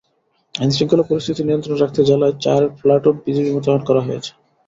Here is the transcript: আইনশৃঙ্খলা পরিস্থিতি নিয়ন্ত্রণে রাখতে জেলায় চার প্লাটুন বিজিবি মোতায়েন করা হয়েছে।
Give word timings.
আইনশৃঙ্খলা 0.55 1.03
পরিস্থিতি 1.03 1.41
নিয়ন্ত্রণে 1.43 1.79
রাখতে 1.79 2.01
জেলায় 2.09 2.35
চার 2.41 2.61
প্লাটুন 2.79 3.15
বিজিবি 3.23 3.51
মোতায়েন 3.53 3.81
করা 3.85 4.01
হয়েছে। 4.07 4.31